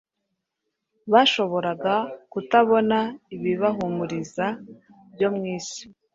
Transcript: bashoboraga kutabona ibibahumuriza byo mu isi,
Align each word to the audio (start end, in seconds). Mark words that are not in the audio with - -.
bashoboraga 1.11 1.93
kutabona 2.31 2.97
ibibahumuriza 3.35 4.45
byo 5.13 5.29
mu 5.35 5.43
isi, 5.57 5.83